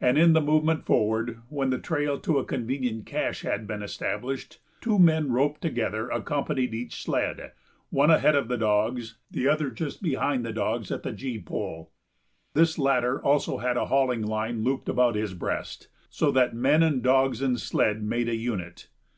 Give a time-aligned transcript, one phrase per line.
[0.00, 4.58] And in the movement forward, when the trail to a convenient cache had been established,
[4.80, 7.52] two men, roped together, accompanied each sled,
[7.90, 11.90] one ahead of the dogs, the other just behind the dogs at the gee pole.
[12.54, 17.02] This latter had also a hauling line looped about his breast, so that men and
[17.02, 18.88] dogs and sled made a unit.